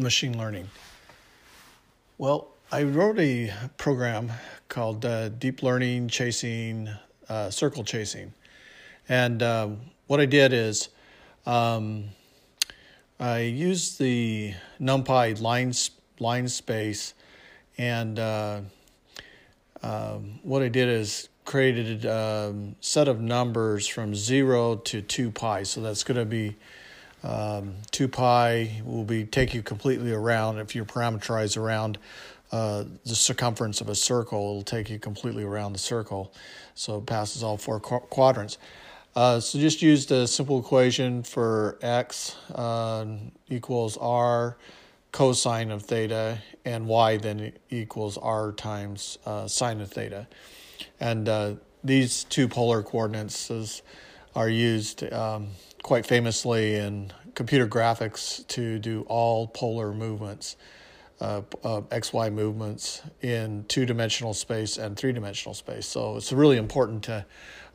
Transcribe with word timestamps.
machine 0.00 0.36
learning? 0.38 0.68
Well, 2.18 2.48
I 2.72 2.84
wrote 2.84 3.18
a 3.18 3.52
program 3.76 4.32
called 4.68 5.04
uh, 5.04 5.30
Deep 5.30 5.62
Learning 5.62 6.08
Chasing 6.08 6.88
uh, 7.28 7.50
Circle 7.50 7.84
Chasing. 7.84 8.32
And 9.08 9.42
uh, 9.42 9.70
what 10.06 10.20
I 10.20 10.26
did 10.26 10.52
is 10.52 10.88
um, 11.46 12.10
I 13.18 13.40
used 13.40 13.98
the 13.98 14.54
NumPy 14.80 15.40
line, 15.40 15.72
linspace, 16.20 17.14
and 17.78 18.18
uh, 18.18 18.60
um, 19.82 20.40
what 20.42 20.62
I 20.62 20.68
did 20.68 20.88
is 20.88 21.28
created 21.44 22.04
a 22.04 22.50
um, 22.50 22.76
set 22.80 23.08
of 23.08 23.20
numbers 23.20 23.86
from 23.86 24.14
0 24.14 24.76
to 24.76 25.02
2 25.02 25.30
pi. 25.32 25.62
So 25.64 25.80
that's 25.80 26.04
going 26.04 26.18
to 26.18 26.24
be 26.24 26.56
um, 27.22 27.74
2 27.90 28.08
pi 28.08 28.82
will 28.84 29.04
be 29.04 29.24
take 29.24 29.54
you 29.54 29.62
completely 29.62 30.12
around. 30.12 30.58
If 30.58 30.74
you 30.74 30.84
parameterize 30.84 31.56
around 31.56 31.98
uh, 32.52 32.84
the 33.04 33.14
circumference 33.14 33.80
of 33.80 33.88
a 33.88 33.94
circle, 33.94 34.38
it'll 34.38 34.62
take 34.62 34.90
you 34.90 34.98
completely 34.98 35.44
around 35.44 35.72
the 35.72 35.78
circle. 35.78 36.32
So 36.74 36.98
it 36.98 37.06
passes 37.06 37.42
all 37.42 37.56
four 37.56 37.78
qu- 37.80 38.00
quadrants. 38.00 38.58
Uh, 39.14 39.40
so 39.40 39.58
just 39.58 39.82
use 39.82 40.06
the 40.06 40.26
simple 40.26 40.60
equation 40.60 41.22
for 41.22 41.78
x 41.82 42.36
uh, 42.54 43.06
equals 43.48 43.96
r 44.00 44.56
cosine 45.12 45.72
of 45.72 45.82
theta, 45.82 46.38
and 46.64 46.86
y 46.86 47.16
then 47.16 47.52
equals 47.70 48.16
r 48.16 48.52
times 48.52 49.18
uh, 49.26 49.46
sine 49.48 49.80
of 49.80 49.90
theta. 49.90 50.28
And 51.00 51.28
uh, 51.28 51.54
these 51.82 52.24
two 52.24 52.48
polar 52.48 52.82
coordinates 52.82 53.82
are 54.34 54.48
used 54.48 55.10
um, 55.12 55.48
quite 55.82 56.06
famously 56.06 56.76
in 56.76 57.12
computer 57.34 57.66
graphics 57.66 58.46
to 58.48 58.78
do 58.78 59.02
all 59.08 59.48
polar 59.48 59.92
movements, 59.92 60.56
uh, 61.20 61.42
uh, 61.64 61.80
XY 61.82 62.32
movements 62.32 63.02
in 63.22 63.64
two 63.68 63.86
dimensional 63.86 64.34
space 64.34 64.78
and 64.78 64.96
three 64.96 65.12
dimensional 65.12 65.54
space. 65.54 65.86
So 65.86 66.16
it's 66.16 66.32
really 66.32 66.56
important 66.56 67.02
to 67.04 67.24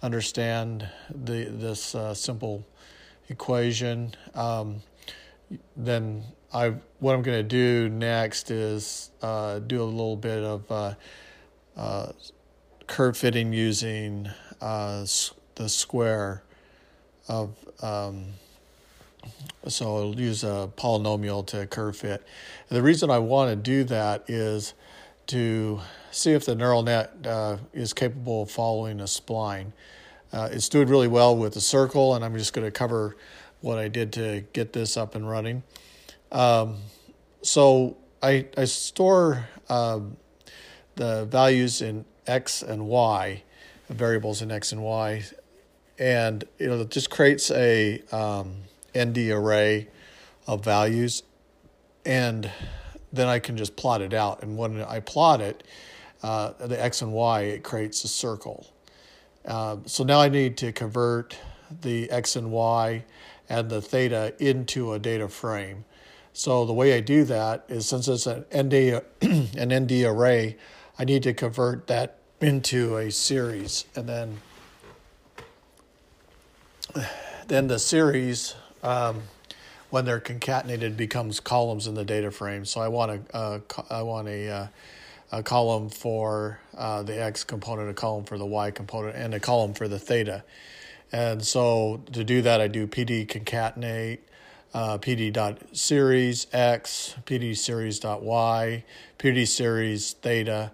understand 0.01 0.87
the, 1.09 1.45
this 1.45 1.95
uh, 1.95 2.13
simple 2.13 2.65
equation. 3.29 4.13
Um, 4.33 4.81
then 5.75 6.23
I, 6.53 6.75
what 6.99 7.15
I'm 7.15 7.21
going 7.21 7.37
to 7.37 7.43
do 7.43 7.89
next 7.89 8.49
is 8.49 9.11
uh, 9.21 9.59
do 9.59 9.81
a 9.81 9.83
little 9.83 10.15
bit 10.15 10.43
of 10.43 10.71
uh, 10.71 10.93
uh, 11.75 12.11
curve 12.87 13.17
fitting 13.17 13.51
using 13.51 14.29
the 14.59 15.69
square 15.69 16.43
of 17.27 17.55
um, 17.81 18.25
so 19.67 19.97
I'll 19.97 20.19
use 20.19 20.43
a 20.43 20.69
polynomial 20.77 21.45
to 21.47 21.65
curve 21.67 21.97
fit. 21.97 22.25
And 22.69 22.77
the 22.77 22.83
reason 22.83 23.09
I 23.09 23.19
want 23.19 23.49
to 23.49 23.55
do 23.55 23.83
that 23.85 24.29
is 24.29 24.73
to 25.27 25.81
see 26.11 26.31
if 26.31 26.45
the 26.45 26.55
neural 26.55 26.83
net 26.83 27.13
uh, 27.25 27.57
is 27.73 27.93
capable 27.93 28.43
of 28.43 28.51
following 28.51 28.99
a 28.99 29.05
spline. 29.05 29.71
Uh, 30.31 30.49
it's 30.51 30.69
doing 30.69 30.87
really 30.87 31.07
well 31.07 31.35
with 31.35 31.53
the 31.53 31.61
circle, 31.61 32.15
and 32.15 32.23
I'm 32.23 32.37
just 32.37 32.53
going 32.53 32.65
to 32.65 32.71
cover 32.71 33.15
what 33.61 33.79
I 33.79 33.87
did 33.87 34.13
to 34.13 34.43
get 34.53 34.73
this 34.73 34.97
up 34.97 35.15
and 35.15 35.27
running. 35.27 35.63
Um, 36.31 36.77
so 37.41 37.97
I, 38.21 38.45
I 38.57 38.65
store 38.65 39.47
uh, 39.69 40.01
the 40.95 41.25
values 41.25 41.81
in 41.81 42.05
x 42.27 42.61
and 42.61 42.87
y, 42.87 43.43
variables 43.89 44.41
in 44.41 44.51
x 44.51 44.71
and 44.71 44.83
y, 44.83 45.23
and 45.97 46.43
you 46.59 46.67
know, 46.67 46.81
it 46.81 46.89
just 46.89 47.09
creates 47.09 47.51
a 47.51 48.01
um, 48.11 48.55
ND 48.97 49.29
array 49.29 49.87
of 50.47 50.63
values, 50.63 51.23
and 52.05 52.49
then 53.11 53.27
I 53.27 53.39
can 53.39 53.57
just 53.57 53.75
plot 53.75 54.01
it 54.01 54.13
out. 54.13 54.43
And 54.43 54.57
when 54.57 54.81
I 54.81 54.99
plot 54.99 55.41
it, 55.41 55.63
uh, 56.21 56.53
the 56.59 56.81
x 56.81 57.01
and 57.01 57.13
y, 57.13 57.41
it 57.41 57.63
creates 57.63 58.03
a 58.03 58.07
circle. 58.07 58.67
Uh, 59.45 59.77
so 59.85 60.03
now 60.03 60.19
I 60.19 60.29
need 60.29 60.57
to 60.57 60.71
convert 60.71 61.37
the 61.81 62.09
x 62.09 62.35
and 62.35 62.51
y 62.51 63.05
and 63.47 63.69
the 63.69 63.81
theta 63.81 64.33
into 64.39 64.93
a 64.93 64.99
data 64.99 65.27
frame. 65.27 65.85
So 66.33 66.65
the 66.65 66.73
way 66.73 66.93
I 66.93 66.99
do 66.99 67.23
that 67.25 67.65
is 67.69 67.87
since 67.87 68.07
it's 68.07 68.27
an 68.27 68.45
ND, 68.53 69.01
an 69.57 69.83
ND 69.83 70.03
array, 70.03 70.57
I 70.97 71.05
need 71.05 71.23
to 71.23 71.33
convert 71.33 71.87
that 71.87 72.17
into 72.41 72.97
a 72.97 73.11
series, 73.11 73.85
and 73.95 74.07
then 74.07 74.41
then 77.47 77.67
the 77.67 77.79
series, 77.79 78.55
um, 78.83 79.23
when 79.89 80.05
they're 80.05 80.19
concatenated, 80.19 80.97
becomes 80.97 81.39
columns 81.39 81.87
in 81.87 81.95
the 81.95 82.05
data 82.05 82.31
frame. 82.31 82.65
So 82.65 82.81
I 82.81 82.87
want 82.87 83.11
a, 83.11 83.35
uh, 83.35 83.59
I 83.89 84.01
want 84.01 84.27
a, 84.27 84.49
uh, 84.49 84.67
a 85.31 85.43
column 85.43 85.89
for 85.89 86.59
uh, 86.77 87.03
the 87.03 87.21
x 87.21 87.43
component, 87.43 87.89
a 87.89 87.93
column 87.93 88.23
for 88.23 88.37
the 88.37 88.45
y 88.45 88.71
component, 88.71 89.15
and 89.15 89.33
a 89.33 89.39
column 89.39 89.73
for 89.73 89.87
the 89.87 89.99
theta. 89.99 90.43
And 91.11 91.45
so 91.45 92.01
to 92.13 92.23
do 92.23 92.41
that, 92.41 92.61
I 92.61 92.67
do 92.67 92.87
pd 92.87 93.27
concatenate 93.27 94.19
uh, 94.73 94.97
pd 94.97 95.31
dot 95.31 95.59
series 95.71 96.47
x, 96.51 97.15
pd 97.25 97.55
series 97.57 97.99
dot 97.99 98.23
y, 98.23 98.83
pd 99.17 99.47
series 99.47 100.13
theta, 100.13 100.71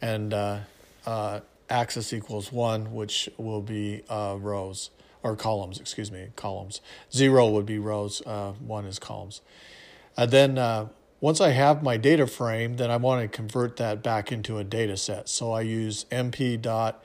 and 0.00 0.32
uh, 0.32 0.58
uh, 1.06 1.40
axis 1.68 2.12
equals 2.12 2.52
one, 2.52 2.92
which 2.92 3.28
will 3.38 3.62
be 3.62 4.02
uh, 4.08 4.36
rows 4.38 4.90
or 5.22 5.36
columns, 5.36 5.78
excuse 5.78 6.10
me, 6.10 6.28
columns. 6.36 6.80
Zero 7.12 7.48
would 7.48 7.66
be 7.66 7.78
rows, 7.78 8.22
uh, 8.26 8.52
one 8.52 8.84
is 8.84 8.98
columns. 8.98 9.40
And 10.16 10.30
then 10.30 10.58
uh, 10.58 10.88
once 11.20 11.40
I 11.40 11.50
have 11.50 11.82
my 11.82 11.96
data 11.96 12.26
frame, 12.26 12.76
then 12.76 12.90
I 12.90 12.96
want 12.96 13.22
to 13.22 13.28
convert 13.28 13.76
that 13.76 14.02
back 14.02 14.32
into 14.32 14.58
a 14.58 14.64
data 14.64 14.96
set. 14.96 15.28
So 15.28 15.52
I 15.52 15.62
use 15.62 16.04
np 16.10 16.60
dot 16.62 17.02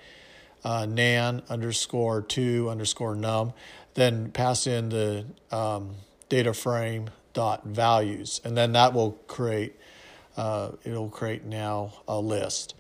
uh, 0.64 0.86
nan 0.86 1.44
underscore 1.50 2.22
two 2.22 2.70
underscore 2.70 3.16
num, 3.16 3.54
then 3.94 4.32
pass 4.32 4.68
in 4.68 4.90
the 4.90 5.26
um, 5.52 5.96
data 6.30 6.54
frame 6.54 7.10
dot 7.34 7.66
values, 7.66 8.42
and 8.44 8.58
then 8.58 8.72
that 8.72 8.94
will 8.94 9.12
create 9.28 9.76
uh, 10.38 10.72
it'll 10.84 11.10
create 11.10 11.46
now 11.46 11.94
a 12.08 12.20
list. 12.20 12.76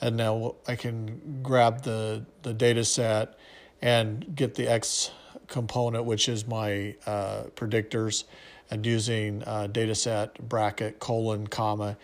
And 0.00 0.16
now 0.16 0.54
I 0.66 0.76
can 0.76 1.40
grab 1.42 1.82
the, 1.82 2.24
the 2.42 2.54
data 2.54 2.84
set 2.84 3.38
and 3.82 4.34
get 4.34 4.54
the 4.54 4.66
X 4.68 5.10
component, 5.46 6.04
which 6.04 6.28
is 6.28 6.46
my 6.46 6.94
uh, 7.06 7.44
predictors, 7.56 8.24
and 8.70 8.84
using 8.84 9.42
uh, 9.44 9.66
data 9.66 9.94
set 9.94 10.38
bracket 10.48 10.98
colon 10.98 11.46
comma 11.46 11.96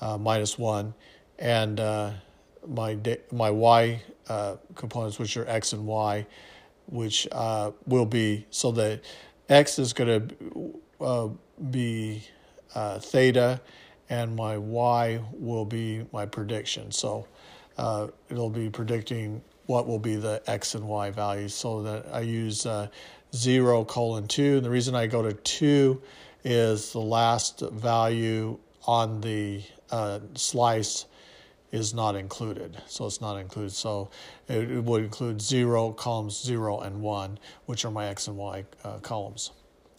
uh, 0.00 0.18
minus 0.18 0.58
one, 0.58 0.94
and 1.38 1.78
uh, 1.78 2.10
my 2.66 2.94
da- 2.94 3.20
my 3.30 3.50
Y 3.50 4.02
uh, 4.28 4.56
components, 4.74 5.18
which 5.18 5.36
are 5.36 5.48
X 5.48 5.72
and 5.72 5.86
Y, 5.86 6.26
which 6.86 7.28
uh, 7.32 7.70
will 7.86 8.06
be 8.06 8.46
so 8.50 8.72
that 8.72 9.00
X 9.48 9.78
is 9.78 9.92
going 9.92 10.28
to 10.98 11.38
be 11.70 12.22
theta 13.00 13.60
and 14.10 14.34
my 14.34 14.56
y 14.56 15.20
will 15.32 15.64
be 15.64 16.04
my 16.12 16.26
prediction. 16.26 16.90
So 16.90 17.26
uh, 17.76 18.08
it'll 18.30 18.50
be 18.50 18.70
predicting 18.70 19.42
what 19.68 19.86
will 19.86 19.98
be 19.98 20.16
the 20.16 20.42
x 20.46 20.74
and 20.74 20.88
y 20.88 21.10
values. 21.10 21.54
So 21.54 21.82
that 21.82 22.06
I 22.10 22.20
use 22.20 22.64
uh, 22.64 22.88
0 23.36 23.84
colon 23.84 24.26
2. 24.26 24.56
And 24.56 24.64
the 24.64 24.70
reason 24.70 24.94
I 24.94 25.06
go 25.06 25.20
to 25.20 25.34
2 25.34 26.00
is 26.42 26.92
the 26.92 27.00
last 27.00 27.60
value 27.60 28.58
on 28.86 29.20
the 29.20 29.62
uh, 29.90 30.20
slice 30.34 31.04
is 31.70 31.92
not 31.92 32.16
included. 32.16 32.80
So 32.86 33.04
it's 33.04 33.20
not 33.20 33.36
included. 33.36 33.72
So 33.72 34.08
it, 34.48 34.70
it, 34.70 34.82
would 34.82 35.04
include 35.04 35.42
0, 35.42 35.92
columns 35.92 36.42
0 36.42 36.80
and 36.80 37.02
1, 37.02 37.38
which 37.66 37.84
are 37.84 37.90
my 37.90 38.06
x 38.06 38.26
and 38.26 38.38
y 38.38 38.64
uh, 38.84 38.98
columns. 39.00 39.50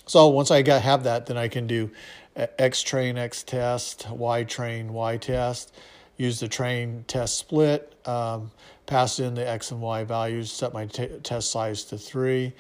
So 0.08 0.30
once 0.30 0.50
I 0.50 0.64
got, 0.64 0.82
have 0.82 1.04
that, 1.04 1.28
then 1.28 1.38
I 1.38 1.48
can 1.48 1.68
do 1.68 1.92
X 2.36 2.82
train 2.82 3.20
X 3.20 3.44
test, 3.44 4.10
Y 4.10 4.44
train 4.46 4.94
Y 4.94 5.18
test, 5.18 5.76
use 6.20 6.40
the 6.40 6.48
train 6.48 7.04
test 7.08 7.38
split, 7.38 7.96
um, 8.06 8.52
pass 8.86 9.20
in 9.20 9.34
the 9.34 9.48
X 9.48 9.72
and 9.72 9.82
Y 9.82 10.04
values, 10.04 10.52
set 10.52 10.74
my 10.74 10.86
t- 10.86 11.08
test 11.24 11.50
size 11.50 11.86
to 11.86 11.98
three, 11.98 12.54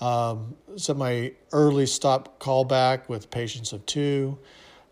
um, 0.00 0.54
set 0.76 0.96
my 0.96 1.32
early 1.52 1.86
stop 1.86 2.38
callback 2.40 3.08
with 3.08 3.30
patience 3.30 3.72
of 3.72 3.86
two, 3.86 4.36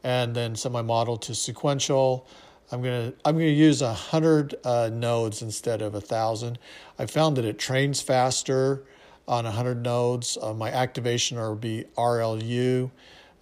and 0.04 0.34
then 0.34 0.56
set 0.56 0.72
my 0.72 0.82
model 0.82 1.16
to 1.19 1.34
sequential. 1.34 2.26
I'm 2.70 2.80
gonna 2.80 3.12
I'm 3.24 3.34
gonna 3.34 3.46
use 3.46 3.82
a 3.82 3.92
hundred 3.92 4.54
uh, 4.64 4.88
nodes 4.90 5.42
instead 5.42 5.82
of 5.82 5.94
a 5.94 6.00
thousand. 6.00 6.58
I 6.98 7.06
found 7.06 7.36
that 7.36 7.44
it 7.44 7.58
trains 7.58 8.00
faster 8.00 8.84
on 9.28 9.44
100 9.44 9.82
nodes. 9.82 10.38
Uh, 10.40 10.54
my 10.54 10.70
activation 10.70 11.38
will 11.38 11.54
be 11.54 11.84
RLU 11.96 12.90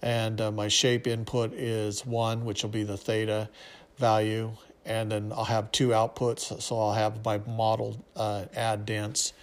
and 0.01 0.41
uh, 0.41 0.51
my 0.51 0.67
shape 0.67 1.07
input 1.07 1.53
is 1.53 2.05
one, 2.05 2.45
which 2.45 2.63
will 2.63 2.71
be 2.71 2.83
the 2.83 2.97
theta 2.97 3.49
value, 3.97 4.51
and 4.85 5.11
then 5.11 5.31
I'll 5.35 5.45
have 5.45 5.71
two 5.71 5.89
outputs, 5.89 6.61
so 6.61 6.79
I'll 6.79 6.93
have 6.93 7.23
my 7.23 7.39
model 7.39 8.03
uh, 8.15 8.45
add 8.55 8.85
dense, 8.85 9.33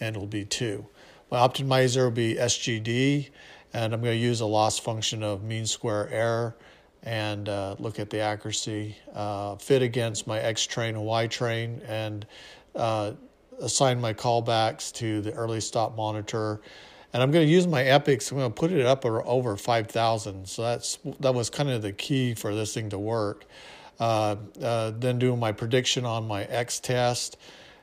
and 0.00 0.16
it'll 0.16 0.28
be 0.28 0.44
two. 0.44 0.86
My 1.30 1.38
optimizer 1.38 2.04
will 2.04 2.10
be 2.12 2.34
SGD, 2.36 3.30
and 3.72 3.92
I'm 3.92 4.00
going 4.00 4.16
to 4.16 4.24
use 4.24 4.40
a 4.40 4.46
loss 4.46 4.78
function 4.78 5.22
of 5.22 5.42
mean 5.42 5.66
square 5.66 6.08
error 6.10 6.56
and 7.02 7.48
uh, 7.48 7.76
look 7.78 7.98
at 7.98 8.10
the 8.10 8.20
accuracy, 8.20 8.96
uh, 9.14 9.56
fit 9.56 9.82
against 9.82 10.26
my 10.26 10.40
X 10.40 10.66
train 10.66 10.96
and 10.96 11.04
Y 11.04 11.26
train, 11.28 11.80
and 11.86 12.26
uh, 12.74 13.12
assign 13.60 14.00
my 14.00 14.12
callbacks 14.12 14.92
to 14.94 15.20
the 15.20 15.32
early 15.32 15.60
stop 15.60 15.96
monitor. 15.96 16.60
And 17.12 17.22
I'm 17.22 17.30
going 17.30 17.46
to 17.46 17.50
use 17.50 17.66
my 17.66 17.82
epochs. 17.84 18.30
I'm 18.30 18.38
going 18.38 18.50
to 18.50 18.54
put 18.54 18.72
it 18.72 18.84
up 18.84 19.06
over 19.06 19.56
5,000. 19.56 20.46
So 20.48 20.62
that's 20.62 20.98
that 21.20 21.34
was 21.34 21.48
kind 21.48 21.70
of 21.70 21.80
the 21.80 21.92
key 21.92 22.34
for 22.34 22.54
this 22.54 22.74
thing 22.74 22.90
to 22.90 22.98
work. 22.98 23.46
Uh, 23.98 24.36
uh, 24.62 24.92
then 24.96 25.18
doing 25.18 25.40
my 25.40 25.52
prediction 25.52 26.04
on 26.04 26.26
my 26.26 26.44
X 26.44 26.80
test, 26.80 27.38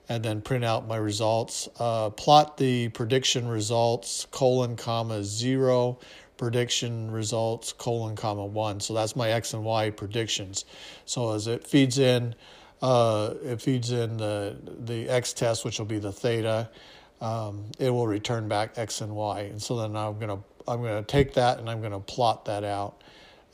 and 0.10 0.24
then 0.24 0.42
print 0.42 0.63
out 0.63 0.88
my 0.88 0.98
results. 0.98 1.68
Uh, 1.80 2.10
plot 2.12 2.57
the 2.57 2.89
prediction 2.89 3.48
results 3.48 4.27
colon 4.31 4.75
comma 4.75 5.24
zero 5.24 5.98
prediction 6.38 7.10
results 7.10 7.74
colon 7.74 8.15
comma 8.15 8.45
one. 8.45 8.80
So 8.80 8.94
that's 8.94 9.15
my 9.15 9.31
X 9.31 9.54
and 9.54 9.63
Y 9.63 9.89
predictions. 9.92 10.65
So 11.06 11.31
as 11.31 11.48
it 11.48 11.65
feeds 11.65 11.98
in, 12.00 12.36
uh, 12.81 13.33
it 13.44 13.62
feeds 13.62 13.92
in 13.92 14.18
the 14.18 14.57
the 14.80 15.10
X 15.10 15.33
test, 15.33 15.63
which 15.65 15.80
will 15.80 15.86
be 15.86 16.00
the 16.00 16.12
theta. 16.12 16.69
Um, 17.21 17.71
it 17.80 17.89
will 17.89 18.07
return 18.07 18.50
back 18.50 18.77
X 18.77 19.01
and 19.01 19.15
Y, 19.15 19.42
and 19.42 19.62
so 19.62 19.77
then 19.77 19.95
I'm 19.95 20.19
gonna 20.19 20.39
I'm 20.68 20.81
gonna 20.81 21.04
take 21.04 21.33
that 21.36 21.60
and 21.60 21.69
I'm 21.69 21.81
gonna 21.81 22.00
plot 22.01 22.45
that 22.45 22.63
out. 22.63 23.01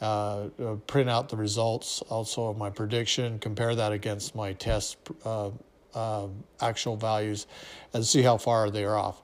Uh, 0.02 0.48
uh, 0.64 0.76
print 0.88 1.10
out 1.10 1.28
the 1.28 1.36
results 1.36 2.02
also 2.10 2.48
of 2.48 2.58
my 2.58 2.70
prediction, 2.70 3.38
compare 3.40 3.76
that 3.76 3.92
against 3.92 4.34
my 4.34 4.54
test 4.54 4.98
uh, 5.26 5.50
uh, 5.94 6.28
actual 6.62 6.96
values, 6.96 7.48
and 7.94 8.06
see 8.06 8.22
how 8.22 8.38
far 8.38 8.70
they 8.70 8.86
are 8.86 8.98
off. 8.98 9.22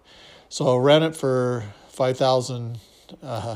So 0.50 0.76
I 0.76 0.80
ran 0.82 1.04
it 1.04 1.16
for 1.16 1.64
5,000 1.90 2.78
uh, 3.24 3.56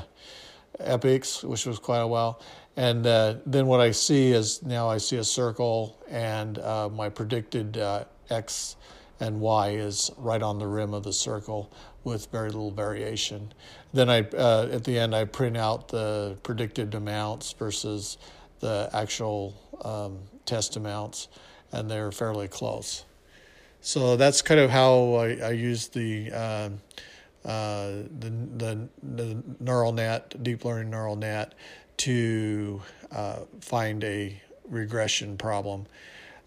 epochs, 0.80 1.44
which 1.44 1.66
was 1.66 1.78
quite 1.78 2.00
a 2.00 2.08
while. 2.08 2.42
And 2.78 3.06
uh, 3.06 3.36
then 3.46 3.68
what 3.68 3.82
I 3.82 3.92
see 3.92 4.32
is 4.32 4.64
now 4.64 4.88
I 4.90 4.98
see 4.98 5.18
a 5.18 5.24
circle, 5.24 6.02
and 6.10 6.58
my 6.96 7.10
predicted 7.10 7.78
x 8.30 8.78
and 9.20 9.40
y 9.42 9.70
is 9.72 10.12
right 10.18 10.42
on 10.42 10.60
the 10.60 10.68
rim 10.68 10.94
of 10.94 11.04
the 11.04 11.14
circle 11.14 11.72
with 12.04 12.28
very 12.32 12.50
little 12.50 12.72
variation. 12.72 13.52
Then 13.94 14.10
I, 14.10 14.22
uh, 14.22 14.70
at 14.72 14.84
the 14.84 14.98
end, 14.98 15.16
I 15.16 15.26
print 15.26 15.58
out 15.58 15.90
the 15.90 16.38
predicted 16.44 16.96
amounts 16.96 17.52
versus 17.54 18.18
the 18.60 18.90
actual 18.94 19.56
um, 19.84 20.20
test 20.46 20.76
amounts, 20.76 21.28
and 21.72 21.90
they're 21.90 22.12
fairly 22.12 22.48
close. 22.48 23.06
So 23.82 24.18
that's 24.18 24.42
kind 24.42 24.60
of 24.60 24.70
how 24.70 25.16
I, 25.16 25.36
I 25.36 25.52
use 25.52 25.88
the 25.88 26.32
uh, 26.34 26.70
uh, 27.46 28.04
the, 28.20 28.30
the, 28.58 28.90
the 29.02 29.44
neural 29.62 29.94
net, 29.94 30.44
deep 30.44 30.66
learning 30.66 30.90
neural 30.90 31.16
net, 31.16 31.56
to 31.98 32.82
uh, 33.12 33.40
find 33.62 34.04
a 34.04 34.42
regression 34.68 35.38
problem. 35.38 35.88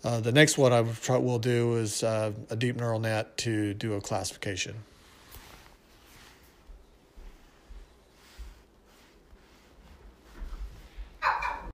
Uh, 0.05 0.21
the 0.21 0.33
next 0.33 0.59
one 0.59 0.73
I 0.73 0.81
will 1.23 1.39
do 1.39 1.77
is 1.77 2.03
uh, 2.03 2.33
a 2.51 2.57
deep 2.57 2.77
neural 2.77 2.99
net 2.99 3.37
to 3.39 3.75
do 3.75 3.95
a 3.95 4.01
classification. 4.01 4.75